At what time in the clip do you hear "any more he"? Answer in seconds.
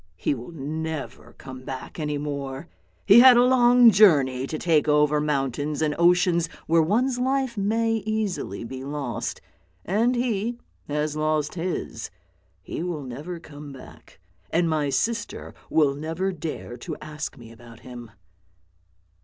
1.99-3.19